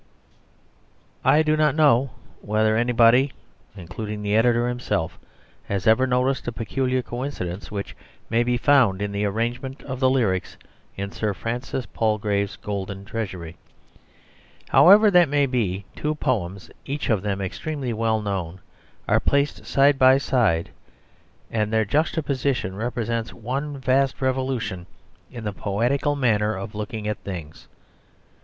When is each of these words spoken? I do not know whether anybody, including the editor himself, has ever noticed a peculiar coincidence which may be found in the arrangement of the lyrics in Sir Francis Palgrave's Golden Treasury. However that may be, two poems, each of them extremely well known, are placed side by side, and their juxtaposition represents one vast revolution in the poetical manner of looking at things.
I 1.23 1.43
do 1.43 1.55
not 1.55 1.75
know 1.75 2.09
whether 2.41 2.75
anybody, 2.75 3.33
including 3.77 4.23
the 4.23 4.35
editor 4.35 4.67
himself, 4.67 5.19
has 5.65 5.85
ever 5.85 6.07
noticed 6.07 6.47
a 6.47 6.51
peculiar 6.51 7.03
coincidence 7.03 7.69
which 7.69 7.95
may 8.27 8.41
be 8.41 8.57
found 8.57 8.99
in 8.99 9.11
the 9.11 9.25
arrangement 9.25 9.83
of 9.83 9.99
the 9.99 10.09
lyrics 10.09 10.57
in 10.97 11.11
Sir 11.11 11.35
Francis 11.35 11.85
Palgrave's 11.85 12.55
Golden 12.55 13.05
Treasury. 13.05 13.57
However 14.69 15.11
that 15.11 15.29
may 15.29 15.45
be, 15.45 15.85
two 15.95 16.15
poems, 16.15 16.71
each 16.83 17.11
of 17.11 17.21
them 17.21 17.39
extremely 17.39 17.93
well 17.93 18.23
known, 18.23 18.59
are 19.07 19.19
placed 19.19 19.67
side 19.67 19.99
by 19.99 20.17
side, 20.17 20.71
and 21.51 21.71
their 21.71 21.85
juxtaposition 21.85 22.75
represents 22.75 23.35
one 23.35 23.77
vast 23.77 24.19
revolution 24.19 24.87
in 25.31 25.43
the 25.43 25.53
poetical 25.53 26.15
manner 26.15 26.55
of 26.55 26.73
looking 26.73 27.07
at 27.07 27.19
things. 27.19 27.67